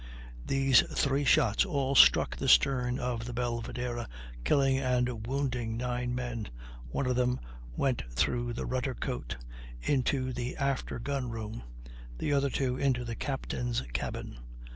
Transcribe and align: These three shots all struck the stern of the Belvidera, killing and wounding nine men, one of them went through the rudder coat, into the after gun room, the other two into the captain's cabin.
These 0.43 0.81
three 0.91 1.23
shots 1.25 1.63
all 1.63 1.93
struck 1.93 2.35
the 2.35 2.47
stern 2.47 2.97
of 2.97 3.25
the 3.25 3.33
Belvidera, 3.35 4.07
killing 4.43 4.79
and 4.79 5.27
wounding 5.27 5.77
nine 5.77 6.15
men, 6.15 6.47
one 6.89 7.05
of 7.05 7.15
them 7.15 7.39
went 7.77 8.01
through 8.09 8.53
the 8.53 8.65
rudder 8.65 8.95
coat, 8.95 9.37
into 9.79 10.33
the 10.33 10.57
after 10.57 10.97
gun 10.97 11.29
room, 11.29 11.61
the 12.17 12.33
other 12.33 12.49
two 12.49 12.77
into 12.77 13.05
the 13.05 13.13
captain's 13.15 13.81
cabin. 13.93 14.39